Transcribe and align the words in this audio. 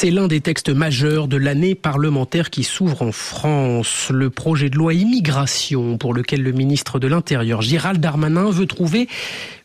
C'est 0.00 0.12
l'un 0.12 0.28
des 0.28 0.40
textes 0.40 0.68
majeurs 0.68 1.26
de 1.26 1.36
l'année 1.36 1.74
parlementaire 1.74 2.50
qui 2.50 2.62
s'ouvre 2.62 3.02
en 3.02 3.10
France. 3.10 4.10
Le 4.14 4.30
projet 4.30 4.70
de 4.70 4.76
loi 4.76 4.94
immigration 4.94 5.98
pour 5.98 6.14
lequel 6.14 6.40
le 6.40 6.52
ministre 6.52 7.00
de 7.00 7.08
l'Intérieur 7.08 7.62
Gérald 7.62 8.00
Darmanin 8.00 8.48
veut 8.48 8.66
trouver 8.66 9.08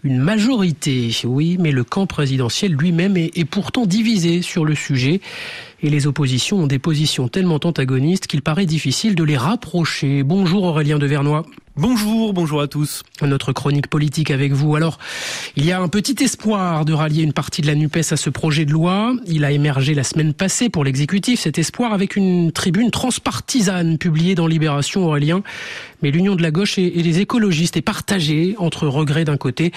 une 0.03 0.17
majorité. 0.17 1.11
Oui, 1.23 1.57
mais 1.59 1.71
le 1.71 1.83
camp 1.83 2.07
présidentiel 2.07 2.71
lui-même 2.71 3.15
est, 3.15 3.45
pourtant 3.45 3.85
divisé 3.85 4.41
sur 4.41 4.65
le 4.65 4.73
sujet 4.73 5.21
et 5.83 5.89
les 5.89 6.07
oppositions 6.07 6.63
ont 6.63 6.67
des 6.67 6.79
positions 6.79 7.27
tellement 7.27 7.59
antagonistes 7.63 8.25
qu'il 8.27 8.41
paraît 8.41 8.65
difficile 8.65 9.15
de 9.15 9.23
les 9.23 9.37
rapprocher. 9.37 10.23
Bonjour 10.23 10.63
Aurélien 10.63 10.97
de 10.97 11.05
Vernois. 11.05 11.45
Bonjour, 11.75 12.33
bonjour 12.33 12.61
à 12.61 12.67
tous. 12.67 13.03
Notre 13.21 13.51
chronique 13.51 13.87
politique 13.87 14.31
avec 14.31 14.53
vous. 14.53 14.75
Alors, 14.75 14.97
il 15.57 15.65
y 15.65 15.71
a 15.71 15.81
un 15.81 15.89
petit 15.89 16.23
espoir 16.23 16.85
de 16.85 16.93
rallier 16.93 17.23
une 17.23 17.33
partie 17.33 17.61
de 17.61 17.67
la 17.67 17.75
NUPES 17.75 18.11
à 18.11 18.17
ce 18.17 18.29
projet 18.29 18.63
de 18.63 18.71
loi. 18.71 19.13
Il 19.25 19.43
a 19.43 19.51
émergé 19.51 19.93
la 19.93 20.03
semaine 20.03 20.33
passée 20.33 20.69
pour 20.69 20.85
l'exécutif, 20.85 21.41
cet 21.41 21.57
espoir 21.57 21.91
avec 21.91 22.15
une 22.15 22.51
tribune 22.51 22.91
transpartisane 22.91 23.97
publiée 23.97 24.35
dans 24.35 24.47
Libération 24.47 25.05
Aurélien. 25.05 25.43
Mais 26.01 26.11
l'union 26.11 26.35
de 26.35 26.43
la 26.43 26.51
gauche 26.51 26.77
et 26.77 26.91
les 26.91 27.19
écologistes 27.19 27.75
est 27.75 27.81
partagée 27.81 28.55
entre 28.57 28.87
regrets 28.87 29.25
d'un 29.25 29.37
côté 29.37 29.73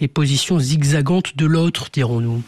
et 0.00 0.08
positions 0.08 0.58
zigzagantes 0.58 1.36
de 1.36 1.46
l'autre, 1.46 1.90
dirons-nous. 1.92 2.42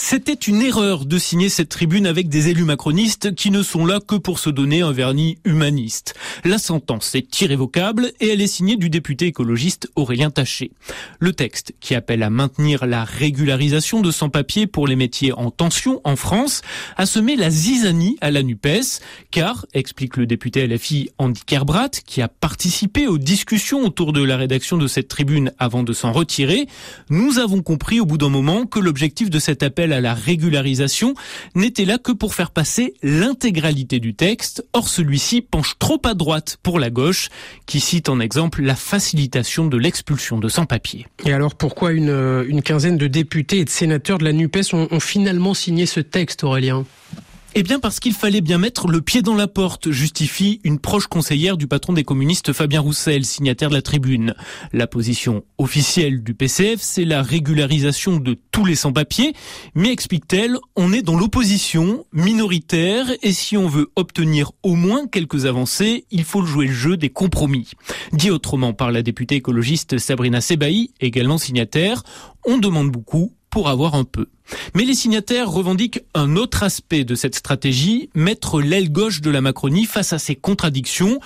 C'était 0.00 0.32
une 0.32 0.62
erreur 0.62 1.06
de 1.06 1.18
signer 1.18 1.48
cette 1.48 1.70
tribune 1.70 2.06
avec 2.06 2.28
des 2.28 2.48
élus 2.48 2.62
macronistes 2.62 3.34
qui 3.34 3.50
ne 3.50 3.64
sont 3.64 3.84
là 3.84 3.98
que 3.98 4.14
pour 4.14 4.38
se 4.38 4.48
donner 4.48 4.80
un 4.80 4.92
vernis 4.92 5.38
humaniste. 5.44 6.14
La 6.44 6.58
sentence 6.58 7.16
est 7.16 7.40
irrévocable 7.40 8.12
et 8.20 8.28
elle 8.28 8.40
est 8.40 8.46
signée 8.46 8.76
du 8.76 8.90
député 8.90 9.26
écologiste 9.26 9.90
Aurélien 9.96 10.30
Taché. 10.30 10.70
Le 11.18 11.32
texte, 11.32 11.74
qui 11.80 11.96
appelle 11.96 12.22
à 12.22 12.30
maintenir 12.30 12.86
la 12.86 13.02
régularisation 13.02 14.00
de 14.00 14.12
sans-papiers 14.12 14.68
pour 14.68 14.86
les 14.86 14.94
métiers 14.94 15.32
en 15.32 15.50
tension 15.50 16.00
en 16.04 16.14
France, 16.14 16.62
a 16.96 17.04
semé 17.04 17.34
la 17.34 17.50
zizanie 17.50 18.16
à 18.20 18.30
la 18.30 18.44
NUPES, 18.44 19.00
car, 19.32 19.66
explique 19.74 20.16
le 20.16 20.26
député 20.26 20.64
LFI 20.68 21.10
Andy 21.18 21.42
Kerbrat, 21.44 21.90
qui 22.06 22.22
a 22.22 22.28
participé 22.28 23.08
aux 23.08 23.18
discussions 23.18 23.84
autour 23.84 24.12
de 24.12 24.22
la 24.22 24.36
rédaction 24.36 24.76
de 24.76 24.86
cette 24.86 25.08
tribune 25.08 25.52
avant 25.58 25.82
de 25.82 25.92
s'en 25.92 26.12
retirer, 26.12 26.68
nous 27.10 27.40
avons 27.40 27.62
compris 27.62 27.98
au 27.98 28.06
bout 28.06 28.16
d'un 28.16 28.28
moment 28.28 28.64
que 28.64 28.78
l'objectif 28.78 29.28
de 29.28 29.40
cet 29.40 29.64
appel 29.64 29.87
à 29.92 30.00
la 30.00 30.14
régularisation 30.14 31.14
n'était 31.54 31.84
là 31.84 31.98
que 31.98 32.12
pour 32.12 32.34
faire 32.34 32.50
passer 32.50 32.94
l'intégralité 33.02 34.00
du 34.00 34.14
texte. 34.14 34.64
Or, 34.72 34.88
celui-ci 34.88 35.42
penche 35.42 35.76
trop 35.78 36.00
à 36.04 36.14
droite 36.14 36.58
pour 36.62 36.78
la 36.78 36.90
gauche, 36.90 37.28
qui 37.66 37.80
cite 37.80 38.08
en 38.08 38.20
exemple 38.20 38.62
la 38.62 38.76
facilitation 38.76 39.66
de 39.66 39.76
l'expulsion 39.76 40.38
de 40.38 40.48
sans-papiers. 40.48 41.06
Et 41.24 41.32
alors, 41.32 41.54
pourquoi 41.54 41.92
une, 41.92 42.44
une, 42.48 42.62
quinzaine 42.62 42.96
de 42.96 43.06
députés 43.06 43.58
et 43.58 43.64
de 43.64 43.70
sénateurs 43.70 44.18
de 44.18 44.24
la 44.24 44.32
NUPES 44.32 44.74
ont 44.74 45.00
finalement 45.00 45.54
signé 45.54 45.86
ce 45.86 46.00
texte, 46.00 46.44
Aurélien? 46.44 46.84
Eh 47.54 47.62
bien 47.62 47.80
parce 47.80 47.98
qu'il 47.98 48.12
fallait 48.12 48.40
bien 48.40 48.58
mettre 48.58 48.88
le 48.88 49.00
pied 49.00 49.22
dans 49.22 49.34
la 49.34 49.48
porte, 49.48 49.90
justifie 49.90 50.60
une 50.64 50.78
proche 50.78 51.06
conseillère 51.06 51.56
du 51.56 51.66
patron 51.66 51.92
des 51.92 52.04
communistes 52.04 52.52
Fabien 52.52 52.80
Roussel, 52.80 53.24
signataire 53.24 53.70
de 53.70 53.74
la 53.74 53.82
tribune. 53.82 54.34
La 54.72 54.86
position 54.86 55.44
officielle 55.56 56.22
du 56.22 56.34
PCF, 56.34 56.80
c'est 56.80 57.04
la 57.04 57.22
régularisation 57.22 58.18
de 58.18 58.38
tous 58.52 58.64
les 58.64 58.74
sans-papiers, 58.74 59.32
mais 59.74 59.90
explique-t-elle, 59.90 60.58
on 60.76 60.92
est 60.92 61.02
dans 61.02 61.18
l'opposition 61.18 62.04
minoritaire 62.12 63.06
et 63.22 63.32
si 63.32 63.56
on 63.56 63.66
veut 63.66 63.90
obtenir 63.96 64.52
au 64.62 64.74
moins 64.74 65.06
quelques 65.06 65.46
avancées, 65.46 66.04
il 66.10 66.24
faut 66.24 66.44
jouer 66.44 66.66
le 66.66 66.72
jeu 66.72 66.96
des 66.96 67.10
compromis. 67.10 67.70
Dit 68.12 68.30
autrement 68.30 68.72
par 68.74 68.92
la 68.92 69.02
députée 69.02 69.36
écologiste 69.36 69.98
Sabrina 69.98 70.40
Sebaï, 70.40 70.90
également 71.00 71.38
signataire, 71.38 72.02
on 72.44 72.58
demande 72.58 72.90
beaucoup 72.90 73.32
pour 73.50 73.68
avoir 73.68 73.94
un 73.94 74.04
peu. 74.04 74.26
Mais 74.74 74.84
les 74.84 74.94
signataires 74.94 75.50
revendiquent 75.50 76.00
un 76.14 76.36
autre 76.36 76.62
aspect 76.62 77.04
de 77.04 77.14
cette 77.14 77.34
stratégie, 77.34 78.10
mettre 78.14 78.60
l'aile 78.60 78.90
gauche 78.90 79.20
de 79.20 79.30
la 79.30 79.40
Macronie 79.40 79.84
face 79.84 80.12
à 80.12 80.18
ces 80.18 80.36
contradictions. 80.36 81.20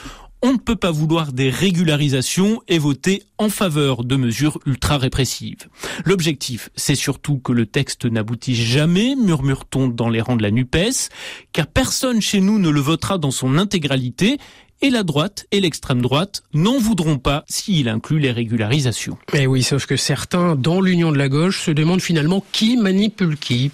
On 0.44 0.54
ne 0.54 0.58
peut 0.58 0.76
pas 0.76 0.90
vouloir 0.90 1.32
des 1.32 1.50
régularisations 1.50 2.62
et 2.66 2.78
voter 2.78 3.22
en 3.38 3.48
faveur 3.48 4.02
de 4.02 4.16
mesures 4.16 4.58
ultra 4.66 4.98
répressives. 4.98 5.68
L'objectif, 6.04 6.68
c'est 6.74 6.96
surtout 6.96 7.38
que 7.38 7.52
le 7.52 7.64
texte 7.64 8.06
n'aboutisse 8.06 8.58
jamais, 8.58 9.14
murmure-t-on 9.14 9.86
dans 9.86 10.08
les 10.08 10.20
rangs 10.20 10.34
de 10.34 10.42
la 10.42 10.50
NUPES, 10.50 11.10
car 11.52 11.68
personne 11.68 12.20
chez 12.20 12.40
nous 12.40 12.58
ne 12.58 12.70
le 12.70 12.80
votera 12.80 13.18
dans 13.18 13.30
son 13.30 13.56
intégralité 13.56 14.38
et 14.80 14.90
la 14.90 15.04
droite 15.04 15.46
et 15.52 15.60
l'extrême 15.60 16.02
droite 16.02 16.42
n'en 16.52 16.78
voudront 16.78 17.18
pas 17.18 17.44
s'il 17.48 17.88
inclut 17.88 18.18
les 18.18 18.32
régularisations. 18.32 19.16
Mais 19.32 19.46
oui, 19.46 19.62
sauf 19.62 19.86
que 19.86 19.96
certains, 19.96 20.56
dans 20.56 20.80
l'union 20.80 21.12
de 21.12 21.18
la 21.18 21.28
gauche, 21.28 21.60
se 21.60 21.70
demandent 21.70 22.02
finalement 22.02 22.44
qui 22.50 22.76
manipule 22.76 23.36
qui. 23.38 23.70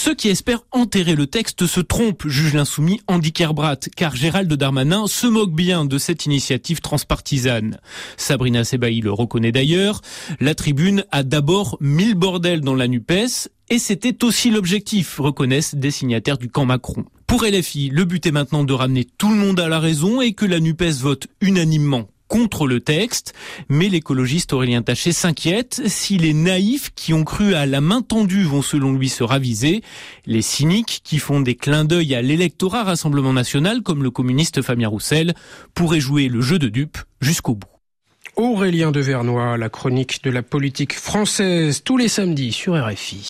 Ceux 0.00 0.14
qui 0.14 0.28
espèrent 0.28 0.62
enterrer 0.70 1.16
le 1.16 1.26
texte 1.26 1.66
se 1.66 1.80
trompent, 1.80 2.28
juge 2.28 2.54
l'insoumis 2.54 3.00
Andy 3.08 3.32
Kerbrat, 3.32 3.80
car 3.96 4.14
Gérald 4.14 4.50
Darmanin 4.54 5.08
se 5.08 5.26
moque 5.26 5.52
bien 5.52 5.84
de 5.84 5.98
cette 5.98 6.24
initiative 6.24 6.80
transpartisane. 6.80 7.80
Sabrina 8.16 8.62
Sebaï 8.62 9.00
le 9.00 9.10
reconnaît 9.10 9.50
d'ailleurs. 9.50 10.00
La 10.38 10.54
tribune 10.54 11.04
a 11.10 11.24
d'abord 11.24 11.78
mille 11.80 12.14
bordels 12.14 12.60
dans 12.60 12.76
la 12.76 12.86
NUPES, 12.86 13.48
et 13.70 13.80
c'était 13.80 14.24
aussi 14.24 14.50
l'objectif, 14.50 15.18
reconnaissent 15.18 15.74
des 15.74 15.90
signataires 15.90 16.38
du 16.38 16.48
camp 16.48 16.64
Macron. 16.64 17.04
Pour 17.26 17.42
LFI, 17.42 17.90
le 17.92 18.04
but 18.04 18.24
est 18.24 18.30
maintenant 18.30 18.62
de 18.62 18.72
ramener 18.74 19.04
tout 19.04 19.30
le 19.30 19.36
monde 19.36 19.58
à 19.58 19.66
la 19.66 19.80
raison 19.80 20.20
et 20.20 20.32
que 20.32 20.46
la 20.46 20.60
NUPES 20.60 21.00
vote 21.00 21.26
unanimement 21.40 22.08
contre 22.28 22.66
le 22.66 22.80
texte, 22.80 23.34
mais 23.68 23.88
l'écologiste 23.88 24.52
Aurélien 24.52 24.82
Taché 24.82 25.12
s'inquiète 25.12 25.82
si 25.86 26.18
les 26.18 26.34
naïfs 26.34 26.90
qui 26.94 27.12
ont 27.14 27.24
cru 27.24 27.54
à 27.54 27.66
la 27.66 27.80
main 27.80 28.02
tendue 28.02 28.44
vont 28.44 28.62
selon 28.62 28.92
lui 28.92 29.08
se 29.08 29.24
raviser, 29.24 29.82
les 30.26 30.42
cyniques 30.42 31.00
qui 31.02 31.18
font 31.18 31.40
des 31.40 31.54
clins 31.54 31.84
d'œil 31.84 32.14
à 32.14 32.22
l'électorat 32.22 32.84
Rassemblement 32.84 33.32
National 33.32 33.82
comme 33.82 34.02
le 34.02 34.10
communiste 34.10 34.62
Fabien 34.62 34.88
Roussel 34.88 35.34
pourraient 35.74 36.00
jouer 36.00 36.28
le 36.28 36.40
jeu 36.40 36.58
de 36.58 36.68
dupe 36.68 36.98
jusqu'au 37.20 37.54
bout. 37.54 37.68
Aurélien 38.36 38.92
de 38.92 39.00
Vernois, 39.00 39.56
la 39.56 39.68
chronique 39.68 40.22
de 40.22 40.30
la 40.30 40.42
politique 40.42 40.94
française 40.94 41.82
tous 41.82 41.96
les 41.96 42.06
samedis 42.06 42.52
sur 42.52 42.74
RFI. 42.74 43.26